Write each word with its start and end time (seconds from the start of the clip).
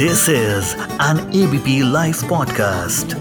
This 0.00 0.28
is 0.28 0.76
an 1.00 1.18
ABP 1.34 1.82
Life 1.82 2.20
podcast. 2.32 3.14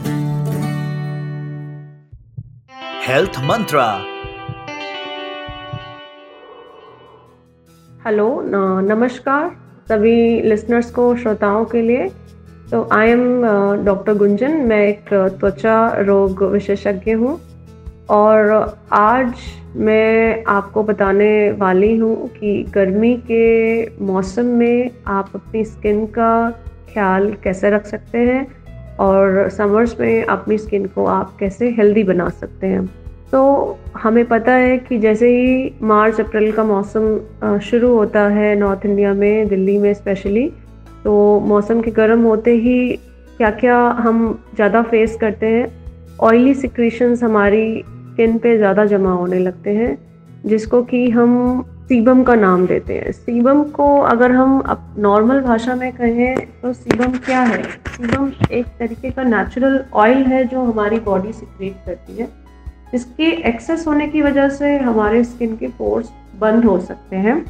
Health 3.05 3.39
Mantra. 3.41 3.87
Hello 8.05 8.27
नमस्कार 8.89 9.49
सभी 9.89 10.41
listeners 10.41 10.91
को, 10.91 11.15
श्रोताओं 11.15 11.65
के 11.65 11.81
लिए 11.81 12.07
तो 12.71 12.87
आई 12.91 13.09
एम 13.09 13.43
डॉक्टर 13.85 14.13
गुंजन 14.13 14.51
मैं 14.51 14.87
एक 14.87 15.13
त्वचा 15.13 15.87
रोग 15.97 16.43
विशेषज्ञ 16.43 17.11
हूँ 17.11 17.39
और 18.09 18.49
आज 18.93 19.33
मैं 19.75 20.43
आपको 20.47 20.83
बताने 20.83 21.51
वाली 21.51 21.95
हूँ 21.97 22.27
कि 22.29 22.63
गर्मी 22.73 23.13
के 23.31 24.05
मौसम 24.05 24.45
में 24.57 24.91
आप 25.07 25.31
अपनी 25.35 25.63
स्किन 25.65 26.05
का 26.07 26.49
ख्याल 26.93 27.31
कैसे 27.43 27.69
रख 27.69 27.85
सकते 27.85 28.17
हैं 28.17 28.45
और 28.99 29.49
समर्स 29.49 29.99
में 29.99 30.23
अपनी 30.25 30.57
स्किन 30.57 30.85
को 30.85 31.05
आप 31.05 31.35
कैसे 31.39 31.69
हेल्दी 31.69 32.03
बना 32.03 32.29
सकते 32.29 32.67
हैं। 32.67 32.85
तो 33.31 33.77
हमें 33.97 34.23
पता 34.25 34.53
है 34.53 34.77
कि 34.77 34.97
जैसे 34.99 35.29
ही 35.29 35.71
मार्च, 35.81 36.19
अप्रैल 36.21 36.51
का 36.51 36.63
मौसम 36.63 37.59
शुरू 37.59 37.93
होता 37.95 38.21
है 38.29 38.55
नॉर्थ 38.55 38.85
इंडिया 38.85 39.13
में, 39.13 39.47
दिल्ली 39.47 39.77
में 39.77 39.93
स्पेशली 39.93 40.47
तो 41.03 41.39
मौसम 41.39 41.81
के 41.81 41.91
गर्म 41.91 42.23
होते 42.23 42.51
ही 42.51 42.87
क्या 43.37 43.49
क्या 43.51 43.77
हम 43.99 44.39
ज़्यादा 44.55 44.81
फेस 44.83 45.17
करते 45.21 45.45
हैं? 45.45 45.67
ऑयली 46.21 46.53
सिक्रीशंस 46.53 47.23
हमारी 47.23 47.83
स्किन 48.17 48.37
पे 48.37 48.55
ज़्यादा 48.57 48.83
जमा 48.85 49.11
होने 49.11 49.39
लगते 49.39 49.73
हैं, 49.75 49.97
जिसको 50.45 50.81
कि 50.83 51.09
हम 51.09 51.63
सीबम 51.87 52.21
का 52.23 52.35
नाम 52.35 52.65
देते 52.67 52.93
हैं। 52.93 53.11
सीबम 53.11 53.61
को 53.71 53.85
अगर 54.03 54.31
हम 54.31 54.59
अब 54.59 54.95
नॉर्मल 54.99 55.41
भाषा 55.41 55.75
में 55.75 55.91
कहें 55.91 56.37
तो 56.61 56.71
सीबम 56.73 57.11
क्या 57.25 57.41
है? 57.41 57.61
सीबम 57.63 58.31
एक 58.51 58.65
तरीके 58.79 59.09
का 59.09 59.23
नेचुरल 59.23 59.83
ऑयल 59.95 60.23
है 60.25 60.43
जो 60.45 60.61
हमारी 60.61 60.99
बॉडी 60.99 61.33
सिक्रेट 61.33 61.75
करती 61.85 62.17
है। 62.17 62.27
इसके 62.93 63.29
एक्सेस 63.49 63.85
होने 63.87 64.07
की 64.07 64.21
वजह 64.21 64.49
से 64.49 64.75
हमारे 64.77 65.23
स्किन 65.23 65.55
के 65.55 65.67
पोर्स 65.77 66.09
बंद 66.39 66.65
हो 66.65 66.79
सकते 66.79 67.15
हैं। 67.17 67.41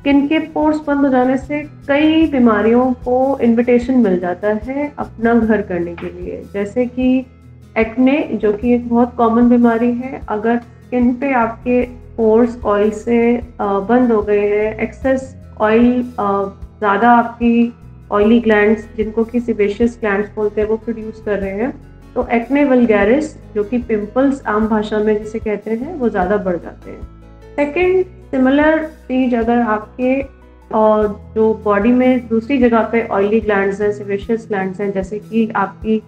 स्किन 0.00 0.26
के 0.28 0.38
पोर्स 0.48 0.80
बंद 0.86 1.04
हो 1.04 1.08
जाने 1.08 1.36
से 1.36 1.62
कई 1.88 2.26
बीमारियों 2.26 2.92
को 3.04 3.38
इनविटेशन 3.42 3.98
मिल 3.98 4.18
जाता 4.20 4.58
है 4.64 4.92
अपना 4.98 5.34
घर 5.34 5.62
करने 5.62 5.94
के 5.94 6.10
लिए। 6.12 6.42
जैसे 6.52 6.86
कि 6.86 7.24
एक्ने 7.76 8.18
जो 8.32 8.52
कि 8.52 8.72
एक 8.74 8.88
बहुत 8.88 9.14
कॉमन 9.16 9.48
बीमारी 9.48 9.90
है, 9.92 10.20
अगर 10.28 10.58
स्किन 10.58 11.12
पे 11.14 11.32
आपके 11.34 11.80
पोर्स 12.16 12.58
ऑयल 12.64 12.90
से 12.92 13.20
बंद 13.60 14.12
हो 14.12 14.20
गए 14.22 14.48
हैं 14.48 14.78
एक्सेस 14.80 15.34
ऑयल 15.60 16.02
ज़्यादा 16.12 17.10
आपकी 17.10 17.72
ऑयली 18.10 18.40
ग्लैंड्स 18.40 18.84
जिनको 18.96 19.24
कि 19.24 19.40
सिबेशियस 19.40 19.96
ग्लैंड्स 20.00 20.30
बोलते 20.34 20.60
हैं, 20.60 20.68
वो 20.68 20.76
प्रोड्यूस 20.76 21.22
कर 21.24 21.38
रहे 21.38 21.52
हैं 21.52 21.72
तो 22.14 22.26
एक्ने 22.32 22.64
वलगैरिस 22.64 23.34
जो 23.54 23.64
कि 23.64 23.78
पिंपल्स 23.80 24.42
आम 24.46 24.66
भाषा 24.68 24.98
में 24.98 25.16
जिसे 25.18 25.38
कहते 25.38 25.70
हैं, 25.70 25.94
वो 25.94 26.08
ज़्यादा 26.08 26.36
बढ़ 26.38 26.56
जाते 26.56 26.90
हैं। 26.90 27.00
सेकेंड 27.56 28.04
सिमिलर 28.30 28.84
चीज़ 29.08 29.36
अगर 29.36 29.60
आपके 29.60 30.20
और 30.74 31.06
जो 31.34 31.52
बॉडी 31.64 31.92
में 31.92 32.28
दूसरी 32.28 32.58
जगह 32.58 32.82
पे 32.92 33.06
ऑयली 33.08 33.40
ग्लैंड्स 33.40 33.80
हैं 33.80 33.92
सिबेशियस 33.92 34.46
ग्लैंड्स 34.48 34.80
हैं, 34.80 34.92
जैसे 34.92 35.18
कि 35.20 35.48
आपकी 35.56 36.02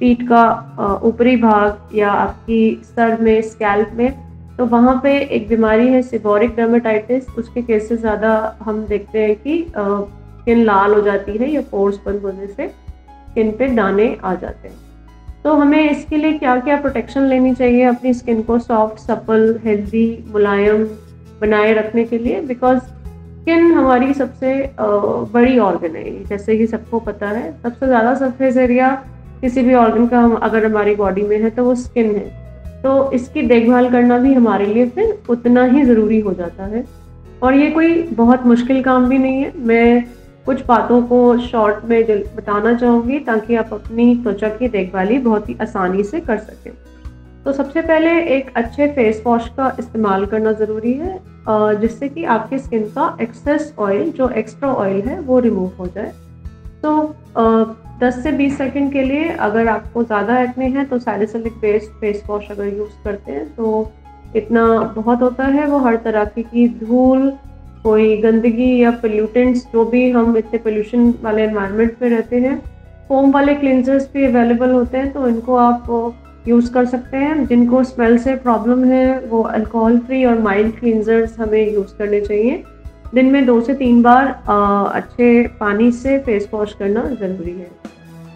पीठ 0.00 0.22
का 0.22 1.00
ऊपरी 1.04 1.36
भाग 1.36 1.96
या 1.96 2.10
आपकी 2.10 2.80
सर 2.86 3.20
में, 3.20 3.40
स्कैल्प 3.42 3.90
में 3.94 4.26
तो 4.58 4.66
वहाँ 4.66 4.98
पे 5.02 5.18
एक 5.18 5.48
बीमारी 5.48 5.88
है, 5.88 6.02
सिबोरिक 6.02 6.54
डर्मेटाइटिस 6.56 7.28
उसके 7.38 7.62
केसेस 7.62 8.00
ज़्यादा 8.00 8.56
हम 8.62 8.84
देखते 8.86 9.18
हैं 9.18 9.34
कि 9.36 9.64
स्किन 9.68 10.64
लाल 10.64 10.94
हो 10.94 11.00
जाती 11.02 11.36
है 11.38 11.50
या 11.50 11.60
पोर्स 11.70 11.98
बंद 12.06 12.22
होने 12.22 12.46
से 12.46 12.68
स्किन 12.68 13.50
पे 13.50 13.68
दाने 13.76 14.16
आ 14.24 14.34
जाते 14.34 14.68
हैं। 14.68 14.76
तो 15.44 15.52
हमें 15.54 15.90
इसके 15.90 16.16
लिए 16.16 16.32
क्या 16.38 16.56
क्या 16.60 16.80
प्रोटेक्शन 16.80 17.22
लेनी 17.24 17.54
चाहिए 17.54 17.82
अपनी 17.86 18.14
स्किन 18.14 18.42
को? 18.42 18.58
सॉफ्ट 18.60 18.98
सपल 19.00 19.58
हेल्दी 19.64 20.24
मुलायम, 20.30 20.84
बनाए 21.40 21.72
रखने 21.74 22.04
के 22.04 22.18
लिए 22.18 22.40
बिकॉज़ 22.42 22.78
स्किन 22.78 23.72
हमारी 23.72 24.14
सबसे 24.14 24.54
बड़ी 24.80 25.58
ऑर्गन 25.60 25.96
है। 25.96 26.24
जैसे 26.24 26.56
कि 26.58 26.66
सबको 26.66 26.98
पता 27.00 27.28
है, 27.28 27.52
सबसे 27.62 27.86
ज़्यादा 27.86 28.14
सरफेस 28.14 28.56
एरिया 28.56 28.90
किसी 29.40 29.62
भी 29.62 29.74
ऑर्गन 29.74 30.06
का 30.06 30.20
हम 30.20 30.34
अगर 30.34 30.66
हमारी 30.66 30.94
बॉडी 30.94 31.22
में 31.22 31.38
है 31.40 31.50
तो 31.50 31.64
वो 31.64 31.74
स्किन 31.76 32.14
है। 32.16 32.26
तो 32.82 33.10
इसकी 33.12 33.42
देखभाल 33.42 33.90
करना 33.90 34.18
भी 34.18 34.34
हमारे 34.34 34.66
लिए 34.66 34.86
फिर 34.88 35.18
उतना 35.30 35.64
ही 35.64 35.82
ज़रूरी 35.84 36.20
हो 36.20 36.32
जाता 36.34 36.64
है। 36.66 36.84
और 37.42 37.54
ये 37.54 37.70
कोई 37.70 38.02
बहुत 38.12 38.46
मुश्किल 38.46 38.82
काम 38.82 39.08
भी 39.08 39.18
नहीं 39.18 39.42
है। 39.42 39.52
मैं 39.58 40.04
कुछ 40.46 40.64
बातों 40.66 41.00
को 41.02 41.38
शॉर्ट 41.38 41.84
में 41.84 42.04
बताना 42.36 42.74
चाहूँगी 42.74 43.18
ताकि 43.20 43.54
आप 43.54 43.72
अपनी 43.72 44.14
त्वचा 44.16 44.48
की 44.48 44.68
देखभाल 44.68 45.18
बहुत 45.18 45.48
ही 45.48 45.56
आसानी 45.62 46.04
से 46.04 46.20
कर 46.20 46.38
सकें। 46.38 46.72
तो 47.44 47.52
सबसे 47.52 47.80
पहले 47.82 48.10
एक 48.36 48.50
अच्छे 48.56 48.86
फेस 48.92 49.22
वॉश 49.26 49.48
का 49.48 49.74
इस्तेमाल 49.78 50.24
करना 50.26 50.52
ज़रूरी 50.52 50.92
है 50.92 51.18
जिससे 51.80 52.08
कि 52.08 52.24
आपकी 52.26 52.58
स्किन 52.58 52.82
का 52.88 53.16
एक्सेस 53.20 53.72
ऑयल 53.78 54.10
जो 54.10 54.28
एक्स्ट्रा 54.30 54.72
ऑयल 54.74 55.00
है, 55.00 55.20
वो 55.20 55.38
रिमूव 55.38 55.70
हो 55.78 55.86
जाए। 55.86 56.12
तो 56.82 56.90
10 57.98 58.22
से 58.22 58.32
20 58.32 58.56
सेकंड 58.58 58.92
के 58.92 59.02
लिए 59.02 59.28
अगर 59.40 59.68
आपको 59.68 60.02
ज़्यादा 60.04 60.40
एक्ने 60.42 60.66
हैं 60.68 60.86
तो 60.88 60.98
सैलिसिलिक 60.98 61.52
बेस्ड 61.60 62.00
फेस 62.00 62.22
वॉश 62.28 62.50
अगर 62.50 62.66
यूज़ 62.66 63.02
करते 63.04 63.32
हैं 63.32 63.46
तो 63.54 63.90
इतना 64.36 64.66
बहुत 64.96 65.22
होता 65.22 65.44
है 65.46 65.66
वो 65.66 65.78
हर 65.78 65.96
तरह 65.96 66.24
की, 66.24 66.42
की 66.42 66.68
धूल 66.68 67.30
कोई 67.82 68.16
गंदगी 68.22 68.76
या 68.82 68.90
पोल्यूटेंट्स 69.02 69.66
जो 69.72 69.84
भी 69.84 70.10
हम 70.10 70.36
इतने 70.36 70.58
पोल्यूशन 70.58 71.12
वाले 71.22 71.44
इन्वायरमेंट 71.44 71.96
में 72.02 72.08
रहते 72.10 72.40
हैं 72.40 72.56
फोम 73.08 73.30
वाले 73.32 73.54
क्लिनजर्स 73.54 74.08
भी 74.14 74.24
अवेलेबल 74.24 74.70
होते 74.70 74.98
हैं 74.98 75.12
तो 75.12 75.28
इनको 75.28 75.56
आप 75.56 75.86
यूज़ 76.48 76.72
कर 76.72 76.86
सकते 76.86 77.16
हैं। 77.16 77.46
जिनको 77.46 77.82
स्मेल 77.84 78.18
से 78.18 78.34
प्रॉब्लम 78.38 78.84
है 78.84 79.18
वो 79.28 79.42
अल्कोहल 79.42 79.98
फ्री 79.98 80.24
और 80.24 80.38
माइल्ड 80.40 80.78
क्लिनजर्स 80.78 81.38
हमें 81.38 81.72
यूज़ 81.72 81.96
करने 81.98 82.20
चाहिए। 82.20 82.62
दिन 83.14 83.26
में 83.26 83.44
दो 83.46 83.60
से 83.60 83.74
तीन 83.74 84.02
बार 84.02 84.26
आ, 84.48 84.84
अच्छे 84.84 85.46
पानी 85.60 85.90
से 85.92 86.18
फेस 86.18 86.48
वॉश 86.52 86.72
करना 86.74 87.02
ज़रूरी 87.10 87.52
है। 87.52 87.70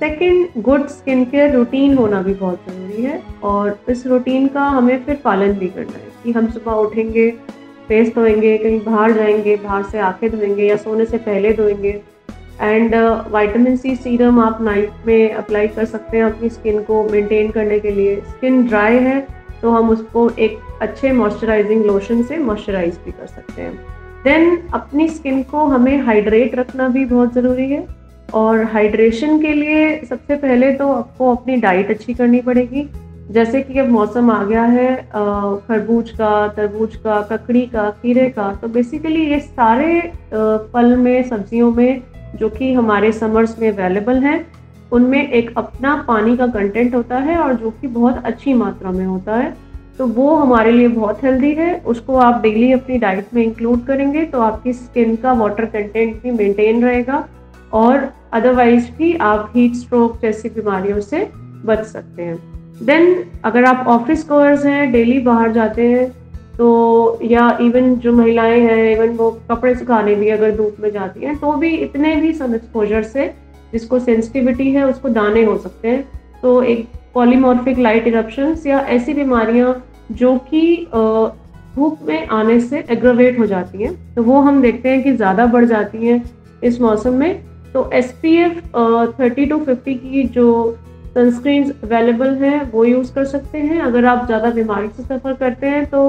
Second 0.01 0.63
good 0.65 0.87
skin 0.89 1.25
care 1.25 1.55
routine 1.57 1.97
होना 1.99 2.23
भी 2.23 2.35
बहुत 2.35 2.65
ज़रूरी 2.69 3.03
है 3.03 3.23
और 3.45 3.79
इस 3.89 4.07
रूटीन 4.07 4.47
का 4.49 4.63
हमें 4.69 5.05
फिर 5.05 5.21
पालन 5.25 5.53
भी 5.53 5.69
करना 5.69 5.99
है 5.99 6.11
कि 6.25 6.33
हम 6.33 6.51
सुबह 6.51 6.73
उठेंगे 6.73 7.31
फेस 7.89 8.15
धोएँगे 8.15 8.57
कहीं 8.59 8.81
बाहर 8.81 9.13
जाएँगे 9.13 9.57
बाहर 9.57 9.83
से 9.83 9.99
आके 10.01 10.29
धोएँगे 10.29 10.67
या 10.67 10.77
सोने 10.77 11.05
से 11.07 11.19
पहले 11.19 11.53
धोएँगे। 11.53 12.01
एंड 12.61 12.95
वाइटामिन 13.31 13.77
सी 13.77 13.95
सीरम 13.97 14.41
आप 14.41 14.61
नाइट 14.63 15.07
में 15.07 15.33
अप्लाई 15.33 15.69
कर 15.69 15.85
सकते 15.85 16.17
हैं 16.17 16.25
अपनी 16.25 16.49
स्किन 16.49 16.83
को 16.83 17.03
मेंटेन 17.11 17.51
करने 17.51 17.79
के 17.81 17.91
लिए। 17.91 18.17
स्किन 18.29 18.63
ड्राई 18.67 18.99
है 18.99 19.21
तो 19.63 19.71
हम 19.71 19.91
उसको 19.91 20.29
एक 20.31 20.59
अच्छे 20.83 21.13
मॉइस्चराइजिंग 21.13 21.85
लोशन 21.85 22.23
से 22.23 22.39
मॉइस्चराइज 22.39 22.99
भी 23.05 23.13
कर 23.13 23.27
सकते 23.27 23.63
हैं। 23.63 23.79
देन 24.25 24.57
अपनी 24.75 25.09
स्किन 25.09 25.43
को 25.43 25.65
हमें 25.67 26.03
हाइड्रेट 26.03 26.55
रखना 26.55 26.89
भी 26.89 27.05
बहुत 27.05 27.33
ज़रूरी 27.35 27.69
है। 27.71 27.87
और 28.35 28.63
हाइड्रेशन 28.65 29.41
के 29.41 29.53
लिए 29.53 29.97
सबसे 30.01 30.37
पहले 30.37 30.73
तो 30.73 30.89
आपको 30.89 31.35
अपनी 31.35 31.57
डाइट 31.57 31.91
अच्छी 31.91 32.15
करनी 32.15 32.41
पड़ेगी। 32.41 32.89
जैसे 33.31 33.61
कि 33.63 33.79
अब 33.79 33.89
मौसम 33.89 34.31
आ 34.31 34.43
गया 34.45 34.63
है 34.65 34.95
खरबूज 35.07 36.11
का, 36.11 36.49
तरबूज 36.49 36.97
का, 36.97 37.21
ककड़ी 37.23 37.65
का, 37.67 37.89
खीरे 37.93 38.29
का 38.29 38.53
तो 38.55 38.69
बेसिकली 38.69 39.25
ये 39.31 39.41
सारे 39.41 40.01
फल 40.73 40.97
में, 40.97 41.23
सब्जियों 41.29 41.71
में 41.73 42.03
जो 42.35 42.49
कि 42.49 42.73
हमारे 42.75 43.13
समर्स 43.13 43.59
में 43.59 43.69
अवेलेबल 43.71 44.19
हैं, 44.19 44.47
उनमें 44.93 45.29
एक 45.29 45.53
अपना 45.57 45.95
पानी 46.09 46.37
का 46.37 46.47
कंटेंट 46.49 46.95
होता 46.95 47.19
है 47.19 47.37
और 47.39 47.55
जो 47.55 47.71
कि 47.71 47.87
बहुत 47.89 48.25
अच्छी 48.25 48.55
मात्रा 48.55 48.91
में 48.91 49.05
होता 49.07 49.37
है। 49.37 49.55
तो 50.03 50.07
वो 50.07 50.35
हमारे 50.35 50.71
लिए 50.73 50.89
बहुत 50.89 51.23
हेल्दी 51.25 51.51
है। 51.55 51.75
उसको 51.87 52.15
आप 52.19 52.41
डेली 52.43 52.71
अपनी 52.73 52.97
डाइट 52.99 53.27
में 53.35 53.43
इंक्लूड 53.43 53.85
करेंगे 53.87 54.25
तो 54.25 54.41
आपकी 54.41 54.73
स्किन 54.73 55.15
का 55.17 55.33
वाटर 55.33 55.65
कंटेंट 55.65 56.23
भी 56.23 56.31
मेंटेन 56.31 56.83
रहेगा 56.85 57.23
और 57.73 58.09
अदरवाइज़ 58.33 58.91
भी 58.99 59.13
आप 59.23 59.53
हीट 59.55 59.75
स्ट्रोक 59.75 60.19
जैसी 60.23 60.49
बीमारियों 60.49 61.01
से 61.01 61.21
बच 61.67 61.85
सकते 61.87 62.23
हैं। 62.23 62.37
देन 62.87 63.25
अगर 63.45 63.65
आप 63.65 63.87
ऑफ़िस 63.89 64.27
गोअर्स 64.29 64.65
हैं 64.67 64.91
डेली 64.93 65.19
बाहर 65.21 65.53
जाते 65.53 65.87
हैं 65.89 66.09
तो 66.57 67.19
या 67.25 67.47
इवन 67.61 67.95
जो 67.97 68.13
महिलाएँ 68.13 68.61
हैं 68.61 68.91
इवन 68.97 69.17
वो 69.17 69.31
कपड़े 69.51 69.75
सुखाने 69.75 70.15
भी 70.15 70.29
अगर 70.31 70.57
धूप 70.57 70.81
में 70.81 70.91
जाती 70.91 71.25
हैं 71.25 71.37
तो 71.37 71.53
भी 71.53 71.75
इतने 71.77 72.15
भी 72.17 72.33
सन 72.33 72.55
एक्सपोजर 72.55 73.03
से 73.05 73.33
जिसको 73.73 73.99
सेंसिटिविटी 74.01 74.71
है, 74.73 74.85
उसको 74.87 75.09
दाने 75.11 75.45
हो 75.45 75.57
सकते 75.59 75.89
हैं। 75.89 76.05
तो 76.43 76.61
एक 76.65 76.87
पॉलीमॉर्फिक 77.15 77.79
लाइट 77.79 78.07
इरप्शन 78.07 78.57
या 78.67 78.81
ऐसी 78.91 79.15
बीमारियाँ 79.15 79.73
जो 80.13 80.37
कि 80.51 80.87
धूप 81.77 81.99
में 82.03 82.27
आने 82.29 82.59
से 82.61 82.85
एग्रोवेट 82.91 83.39
हो 83.39 83.47
जाती 83.47 83.83
हैं। 83.83 84.15
तो 84.15 84.23
वो 84.23 84.41
हम 84.41 84.61
देखते 84.63 84.89
हैं 84.89 85.03
कि 85.03 85.13
ज़्यादा 85.13 85.47
बढ़ 85.49 85.65
जाती 85.65 86.07
हैं 86.07 86.25
इस 86.63 86.81
मौसम 86.81 87.15
में। 87.15 87.43
तो 87.73 87.89
S 87.95 88.13
P 88.23 88.35
F 88.37 88.59
thirty 89.21 89.47
to 89.47 89.59
fifty 89.61 89.95
की 89.95 90.23
जो 90.25 90.79
सनस्क्रीन 91.15 91.71
अवेलेबल 91.85 92.35
हैं, 92.37 92.71
वो 92.73 92.85
यूज़ 92.85 93.13
कर 93.15 93.25
सकते 93.27 93.59
हैं। 93.59 93.81
अगर 93.83 94.05
आप 94.07 94.27
ज़्यादा 94.27 94.51
बीमारी 94.51 94.89
से 94.89 95.03
सफ़र 95.05 95.33
करते 95.35 95.67
हैं 95.67 95.85
तो 95.87 96.09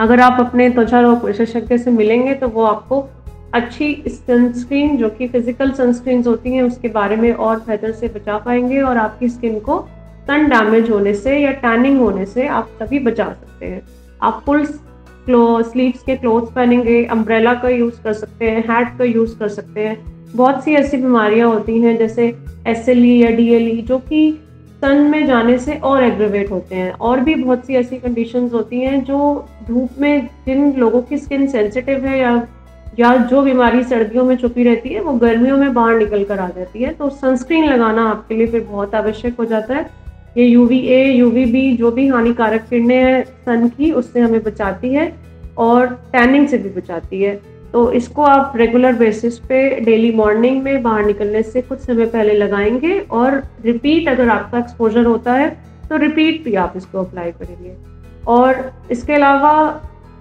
अगर 0.00 0.20
आप 0.20 0.40
अपने 0.40 0.68
त्वचा 0.70 1.00
रोग 1.00 1.24
विशेषज्ञ 1.24 1.78
से 1.78 1.90
मिलेंगे 1.92 2.34
तो 2.34 2.48
वो 2.48 2.64
आपको 2.64 3.04
अच्छी 3.54 3.94
सनस्क्रीन 4.08 4.96
जो 4.96 5.08
कि 5.08 5.26
फ़िज़िकल 5.28 5.72
सनस्क्रीन 5.72 6.22
होती 6.26 6.52
हैं, 6.52 6.62
उसके 6.62 6.88
बारे 6.90 7.16
में 7.16 7.32
और 7.32 7.56
बेहतर 7.58 7.92
से 7.92 8.08
बचा 8.08 8.38
पाएँगे 8.38 8.80
और 8.82 8.96
आपकी 8.98 9.28
स्किन 9.28 9.58
को 9.60 9.76
सन 10.24 10.48
डैमेज 10.48 10.90
होने 10.90 11.14
से 11.14 11.38
या 11.38 11.50
टैनिंग 11.52 12.00
होने 12.00 12.24
से 12.26 12.46
आप 12.46 12.68
तभी 12.80 12.98
बचा 12.98 13.24
सकते 13.24 13.66
हैं। 13.66 13.82
आप 14.22 14.42
फुल 14.46 14.64
क्लो 15.24 15.62
स्लीव्स 15.62 16.02
के 16.02 16.16
क्लोथ 16.16 16.54
पहनेंगे 16.54 17.04
अम्ब्रेला 17.04 17.54
का 17.54 17.68
यूज़ 17.68 18.02
कर 18.02 18.12
सकते 18.12 18.50
हैं 18.50 18.64
हैट 18.68 18.98
का 18.98 19.04
यूज़ 19.04 19.38
कर 19.38 19.48
सकते 19.48 19.80
हैं। 19.80 19.96
बहुत 20.36 20.64
सी 20.64 20.74
ऐसी 20.74 20.96
बीमारियाँ 20.96 21.48
होती 21.48 21.80
हैं, 21.80 21.96
जैसे 21.96 22.36
एसएलई 22.66 23.16
या 23.18 23.30
डीएलई 23.30 23.82
जो 23.82 23.98
कि 23.98 24.38
सन 24.80 24.96
में 24.96 25.26
जाने 25.26 25.58
से 25.58 25.74
और 25.74 26.04
एग्रेवेट 26.04 26.50
होते 26.50 26.74
हैं। 26.74 26.92
और 26.92 27.20
भी 27.20 27.34
बहुत 27.34 27.66
सी 27.66 27.74
ऐसी 27.74 27.96
कंडीशंस 27.96 28.52
होती 28.52 28.80
हैं 28.80 29.04
जो 29.04 29.48
धूप 29.68 29.90
में 29.98 30.26
जिन 30.46 30.72
लोगों 30.72 31.02
की 31.02 31.18
स्किन 31.18 31.46
सेंसिटिव 31.46 32.04
है 32.06 32.18
या 32.18 32.46
या 32.98 33.16
जो 33.16 33.42
बीमारी 33.42 33.82
सर्दियों 33.84 34.24
में 34.24 34.36
छुपी 34.36 34.64
रहती 34.64 34.88
है, 34.88 35.00
वो 35.00 35.12
गर्मियों 35.12 35.56
में 35.56 35.74
बाहर 35.74 35.98
निकल 35.98 36.24
कर 36.24 36.38
आ 36.38 36.48
जाती 36.48 36.82
है। 36.82 36.92
तो 36.92 37.08
सनस्क्रीन 37.10 37.64
लगाना 37.64 38.02
आपके 38.10 38.34
लिए 38.34 38.46
फिर 38.46 38.60
बहुत 38.60 38.94
आवश्यक 38.94 39.36
हो 39.38 39.44
जाता 39.44 39.74
है। 39.74 40.03
ये 40.36 40.44
U 40.44 40.64
V 40.66 40.78
A 40.78 41.04
U 41.06 41.28
V 41.30 41.44
B 41.46 41.76
जो 41.76 41.90
भी 41.90 42.06
हानिकारक 42.08 42.66
किरणें 42.70 42.96
हैं 42.96 43.24
सन 43.24 43.68
की, 43.68 43.90
उससे 43.92 44.20
हमें 44.20 44.42
बचाती 44.42 44.92
है 44.94 45.12
और 45.58 45.86
टैनिंग 46.12 46.46
से 46.48 46.58
भी 46.58 46.68
बचाती 46.70 47.22
है। 47.22 47.34
तो 47.72 47.90
इसको 47.92 48.22
आप 48.22 48.52
रेगुलर 48.56 48.92
बेसिस 48.94 49.38
पे 49.38 49.68
डेली 49.80 50.10
मॉर्निंग 50.12 50.62
में 50.62 50.82
बाहर 50.82 51.04
निकलने 51.06 51.42
से 51.42 51.62
कुछ 51.62 51.78
समय 51.80 52.06
पहले 52.06 52.34
लगाएँगे 52.34 52.98
और 53.12 53.42
रिपीट 53.64 54.08
अगर 54.08 54.28
आपका 54.28 54.58
एक्सपोजर 54.58 55.04
होता 55.04 55.32
है 55.32 55.48
तो 55.90 55.96
रिपीट 55.96 56.44
भी 56.44 56.54
आप 56.56 56.72
इसको 56.76 56.98
अप्लाई 56.98 57.32
करेंगे। 57.32 57.74
और 58.28 58.70
इसके 58.90 59.12
अलावा 59.12 59.50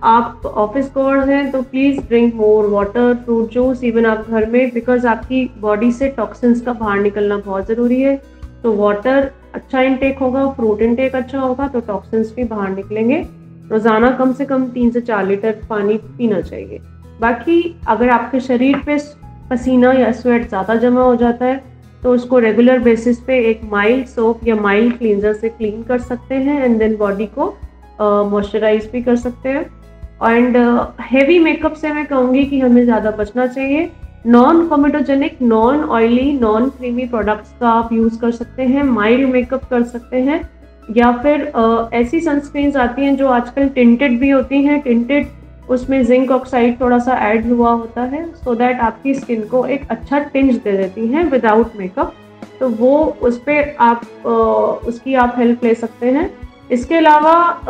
आप 0.04 0.46
ऑफ़िस 0.46 0.90
गोअर्स 0.94 1.30
हैं 1.30 1.52
तो 1.52 1.62
please 1.62 2.00
drink 2.00 2.34
more 2.36 2.66
water 2.70 3.14
fruit 3.16 3.52
juice 3.52 3.84
even 3.84 4.06
आप 4.06 4.30
घर 4.30 4.50
में 4.50 4.70
बिकॉज़ 4.74 5.08
आपकी 5.08 5.46
बॉडी 5.60 5.92
से 5.92 6.08
टॉक्सिन्स 6.18 6.62
का 6.62 6.74
बाहर 6.74 7.00
निकलना 7.00 7.38
बहुत 7.38 7.68
ज़रूरी 7.68 8.02
है। 8.02 8.16
तो 8.64 8.74
वाटर 8.76 9.32
अच्छा 9.56 9.82
इनटेक 9.82 10.20
होगा 10.20 10.48
फ्रूट 10.52 10.82
इनटेक 10.82 11.16
अच्छा 11.16 11.40
होगा 11.40 11.68
तो 11.68 11.80
टॉक्सिन्स 11.82 12.34
भी 12.36 12.44
बाहर 12.46 12.70
निकलेंगे। 12.70 13.26
रोज़ाना 13.72 14.12
कम 14.12 14.34
से 14.34 14.46
कम 14.46 14.66
तीन 14.70 14.90
से 14.92 15.02
चार 15.02 15.26
लीटर 15.28 15.60
पानी 15.70 15.98
पीना 16.18 16.42
चाहिए। 16.42 16.80
बाकी 17.22 17.76
अगर 17.88 18.10
आपके 18.10 18.40
शरीर 18.42 18.82
पे 18.86 18.98
पसीना 19.50 19.92
या 19.94 20.12
स्वेट 20.14 20.48
ज़्यादा 20.50 20.76
जमा 20.78 21.04
हो 21.04 21.16
जाता 21.16 21.46
है 21.46 21.62
तो 22.04 22.14
उसको 22.14 22.40
रेगुलर 22.40 22.80
बेसिस 22.80 23.20
पे 23.20 23.38
एक 23.50 23.62
माइल्ड 23.72 24.06
सोप 24.08 24.48
या 24.48 24.56
माइल्ड 24.56 24.98
क्लींजर 24.98 25.34
से 25.34 25.50
क्लीन 25.50 25.84
कर 25.84 26.00
सकते 26.02 26.36
हैं 26.38 26.64
एंड 26.64 26.78
देन 26.80 26.96
बॉडी 26.98 27.26
को 27.38 27.46
मॉइस्चराइज 28.02 28.86
uh, 28.86 28.92
भी 28.92 29.02
कर 29.02 29.16
सकते 29.18 29.50
हैं। 29.50 29.66
एंड 30.26 30.58
हैवी 31.02 31.38
मेकअप 31.40 31.74
से 31.74 31.92
मैं 31.94 32.06
कहूँगी 32.06 32.44
कि 32.46 32.60
हमें 32.60 32.84
ज़्यादा 32.84 33.12
बचना 33.12 33.46
चाहिए। 33.48 33.90
Non 34.26 34.68
comedogenic 34.68 35.42
non 35.42 35.84
oily 35.84 36.32
non 36.34 36.70
creamy 36.70 37.06
products 37.06 37.54
का 37.60 37.70
आप 37.70 37.94
यूज़ 37.94 38.20
कर 38.20 38.32
सकते 38.32 38.64
हैं 38.64 38.84
माइल्ड 38.84 39.30
मेकअप 39.30 39.64
कर 39.70 39.84
सकते 39.84 40.18
हैं 40.18 40.50
या 40.98 41.12
फिर 41.12 41.52
uh, 41.58 41.94
ऐसी 41.94 42.20
सनस्क्रीन्स 42.20 42.76
आती 42.76 43.02
हैं 43.02 43.16
जो 43.16 43.28
आजकल 43.28 43.70
टिंटेड 43.70 44.20
भी 44.20 44.30
होती 44.30 44.64
हैं 44.64 44.80
टिंटेड 44.82 45.28
उसमें 45.70 46.06
जिंक 46.06 46.32
ऑक्साइड 46.32 46.80
थोड़ा 46.82 47.00
सा 47.00 47.18
ऐड 47.18 47.52
हुआ 47.52 47.72
होता 47.72 48.02
है 48.02 48.26
सो 48.34 48.52
so 48.52 48.58
दैट 48.58 48.80
आपकी 48.80 49.14
स्किन 49.14 49.42
को 49.42 49.66
एक 49.66 49.90
अच्छा 49.90 50.20
टिंज 50.20 50.56
दे 50.56 50.78
देती 50.78 51.08
हैं 51.08 51.30
विदाउट 51.32 51.76
मेकअप 51.80 52.14
तो 52.60 52.70
वो 52.70 53.04
उस 53.22 53.38
पर 53.40 53.76
आप 53.80 54.02
आ, 54.28 54.30
उसकी 54.88 55.14
आप 55.14 55.36
हेल्प 55.38 55.64
ले 55.64 55.74
सकते 55.76 56.12
हैं। 56.12 56.30
इसके 56.72 56.96
अलावा 56.96 57.62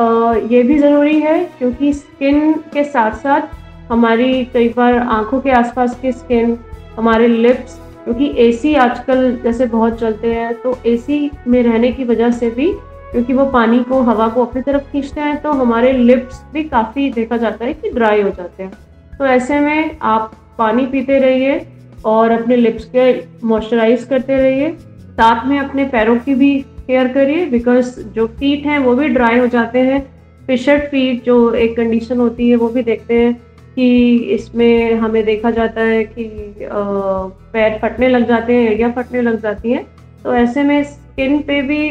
ये 0.52 0.64
भी 0.64 0.80
ज़रूरी 0.80 1.20
है 1.20 1.44
क्योंकि 1.58 1.94
स्किन 1.94 2.54
के 2.74 2.84
साथ 2.84 3.12
साथ 3.12 3.42
हमारी 3.90 4.44
कई 4.46 4.70
बार 4.70 4.98
आँखों 4.98 5.40
के 5.42 5.52
आसपास 5.52 6.00
की 6.02 6.12
स्किन 6.12 6.58
हमारे 6.98 7.28
लिप्स 7.28 7.80
क्योंकि 8.04 8.34
एसी 8.38 8.74
आजकल 8.76 9.38
जैसे 9.44 9.66
बहुत 9.66 10.00
चलते 10.00 10.34
हैं 10.34 10.54
तो 10.62 10.78
एसी 10.86 11.30
में 11.48 11.62
रहने 11.64 11.92
की 11.92 12.04
वजह 12.04 12.32
से 12.32 12.50
भी, 12.50 12.72
क्योंकि 13.12 13.34
वो 13.34 13.46
पानी 13.46 13.80
को, 13.80 14.02
हवा 14.02 14.28
को 14.28 14.46
अपनी 14.46 14.62
तरफ़ 14.62 14.92
खींचते 14.92 15.22
हैं 15.22 15.42
तो 15.42 15.52
हमारे 15.54 15.92
लिप्स 15.94 16.42
भी 16.54 16.64
काफ़ी 16.64 17.10
देखा 17.12 17.38
जाता 17.38 17.66
है 17.66 17.74
कि 17.74 17.90
ड्राई 17.90 18.22
हो 18.22 18.30
जाते 18.30 18.64
हैं। 18.64 18.72
तो 19.20 19.26
ऐसे 19.26 19.60
में 19.60 19.98
आप 20.02 20.34
पानी 20.58 20.86
पीते 20.86 21.20
रहिए 21.20 21.62
और 22.06 22.32
अपने 22.32 22.56
लिप्स 22.56 22.86
के 22.96 23.14
मॉइस्चराइज 23.44 24.04
करते 24.04 24.38
रहिए। 24.38 24.72
साथ 25.12 25.46
में 25.48 25.58
अपने 25.60 25.86
पैरों 25.86 26.16
की 26.18 26.36
भी 26.36 26.58
केयर 26.88 27.08
करिए 27.08 27.46
बिकॉज़ 27.46 28.00
जो 28.10 28.28
फीट 28.30 28.66
हैं, 28.66 28.80
वो 28.80 28.96
भी 28.96 29.08
ड्राई 29.08 29.40
हो 29.40 29.48
जाते 29.48 29.80
हैं। 29.80 30.02
फिशर्ट 30.48 30.84
फीट 30.84 31.24
जो 31.24 31.54
एक 31.54 31.76
कंडीशन 31.78 32.20
होती 32.20 32.50
है, 32.50 32.56
वो 32.56 32.68
भी 32.70 32.84
देखते 32.84 33.22
हैं। 33.22 33.34
कि 33.75 34.16
इसमें 34.34 34.94
हमें 34.96 35.24
देखा 35.25 35.52
जाता 35.52 35.81
है 35.81 36.04
कि 36.04 36.25
पैर 36.64 37.78
फटने 37.81 38.08
लग 38.08 38.28
जाते 38.28 38.54
हैं, 38.54 38.70
एड़ियाँ 38.72 38.92
फटने 38.92 39.22
लग 39.22 39.42
जाती 39.42 39.72
हैं। 39.72 39.86
तो 40.24 40.34
ऐसे 40.36 40.64
में 40.64 40.84
स्किन 40.84 41.38
पे 41.40 41.62
भी 41.62 41.90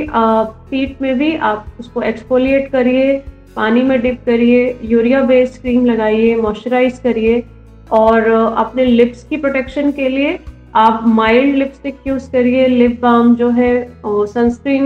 फीट 0.71 1.03
में 1.03 1.17
भी 1.19 1.35
आप 1.37 1.67
उसको 1.81 2.03
एक्सपोलिएट 2.03 2.71
करिए, 2.71 3.17
पानी 3.57 3.83
में 3.83 4.01
डिप 4.03 4.21
करिए, 4.27 4.77
यूरिया 4.85 5.23
बेस्ड 5.23 5.61
क्रीम 5.63 5.85
लगाइए 5.87 6.35
मॉइस्चराइज 6.37 6.99
करिए 6.99 7.43
और 7.91 8.31
अपने 8.31 8.85
लिप्स 8.85 9.25
की 9.25 9.37
प्रोटेक्शन 9.37 9.91
के 9.93 10.09
लिए 10.09 10.39
आप 10.75 11.03
माइल्ड 11.07 11.57
लिपस्टिक 11.57 11.97
यूज़ 12.07 12.31
करिए। 12.33 12.67
लिप 12.67 13.01
बाम 13.03 13.35
जो 13.37 13.49
है 13.51 13.73
सनस्क्रीन 14.07 14.85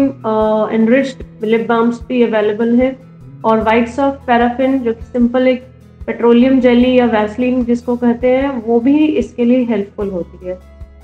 एनरिच्ड 0.72 1.44
लिप 1.44 1.66
बाम्स 1.68 2.00
भी 2.08 2.22
अवेलेबल 2.22 2.74
है। 2.74 2.96
और 3.44 3.62
वाइट्स 3.62 3.98
ऑफ़ 4.00 4.14
पैराफिन 4.26 4.78
जो 4.78 4.92
कि 4.92 5.02
सिंपल 5.02 5.48
एक 5.48 5.64
पेट्रोलियम 6.06 6.60
जेली 6.60 6.94
या 6.98 7.06
वैसलिन 7.06 7.64
जिसको 7.64 7.96
कहते 7.96 8.30
हैं, 8.30 8.62
वो 8.62 8.80
भी 8.80 9.06
इसके 9.06 9.44
लिए 9.44 9.64
हेल्पफुल 9.64 10.10
होती 10.10 10.46
है। 10.46 10.54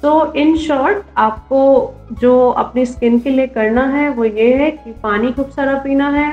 तो 0.03 0.33
इन 0.35 0.57
शॉर्ट, 0.57 1.03
आपको 1.19 1.95
जो 2.21 2.49
अपनी 2.51 2.87
स्किन 2.87 3.19
के 3.19 3.31
लिए 3.31 3.47
करना 3.47 3.87
है, 3.87 4.09
वो 4.09 4.25
ये 4.25 4.53
है 4.55 4.71
कि 4.71 4.93
पानी 4.93 5.33
खूब 5.33 5.51
सारा 5.51 5.75
पीना 5.79 6.09
है, 6.11 6.33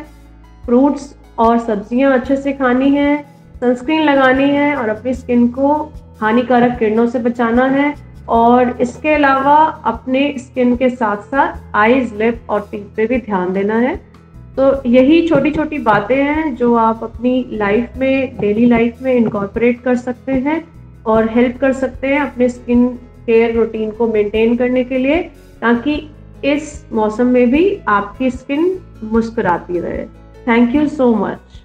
फ्रूट्स 0.65 1.15
और 1.39 1.59
सब्ज़ियाँ 1.59 2.13
अच्छे 2.13 2.35
से 2.37 2.53
खानी 2.53 2.89
है, 2.91 3.17
सनस्क्रीन 3.61 4.03
लगानी 4.03 4.49
है 4.49 4.75
और 4.75 4.89
अपनी 4.89 5.13
स्किन 5.13 5.47
को 5.47 5.73
हानिकारक 6.21 6.77
किरणों 6.79 7.07
से 7.07 7.19
बचाना 7.19 7.65
है 7.67 7.93
और 8.29 8.77
इसके 8.81 9.13
अलावा 9.13 9.55
अपने 9.85 10.33
स्किन 10.37 10.75
के 10.75 10.89
साथ 10.89 11.21
साथ 11.25 11.75
आईज, 11.75 12.13
लिप 12.13 12.49
और 12.49 12.67
टीथ 12.71 12.95
पे 12.95 13.05
भी 13.07 13.17
ध्यान 13.17 13.53
देना 13.53 13.77
है। 13.77 13.93
तो 14.59 14.89
यही 14.89 15.27
छोटी 15.27 15.51
छोटी 15.51 15.77
बातें 15.79 16.15
हैं 16.15 16.55
जो 16.55 16.73
आप 16.75 17.03
अपनी 17.03 17.45
लाइफ 17.51 17.93
में 17.97 18.37
डेली 18.39 18.65
लाइफ 18.65 18.97
में 19.01 19.13
इनकॉर्पोरेट 19.13 19.81
कर 19.81 19.95
सकते 19.95 20.31
हैं 20.47 20.57
और 21.07 21.29
हेल्प 21.29 21.57
कर 21.57 21.73
सकते 21.73 22.07
हैं 22.07 22.19
अपने 22.21 22.49
स्किन 22.49 22.87
केयर 23.25 23.55
रूटीन 23.55 23.91
को 23.91 24.07
मेंटेन 24.07 24.55
करने 24.57 24.83
के 24.83 24.97
लिए 24.97 25.21
ताकि 25.61 25.95
इस 26.45 26.85
मौसम 26.93 27.27
में 27.27 27.49
भी 27.51 27.63
आपकी 27.87 28.31
स्किन 28.31 28.79
मुस्कुराती 29.03 29.79
रहे। 29.79 30.05
थैंक 30.47 30.75
यू 30.75 30.87
सो 30.89 31.13
मच 31.15 31.61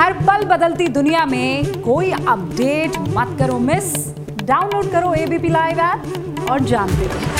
हर 0.00 0.12
पल 0.28 0.44
बदलती 0.46 0.88
दुनिया 0.92 1.24
में 1.26 1.80
कोई 1.82 2.10
अपडेट 2.12 2.98
मत 3.16 3.36
करो 3.38 3.58
मिस 3.58 3.94
डाउनलोड 4.44 4.90
करो 4.92 5.14
एबीपी 5.14 5.48
लाइव 5.48 5.80
ऐप 5.80 6.50
और 6.50 6.60
जानते 6.64 7.06
रहो। 7.06 7.39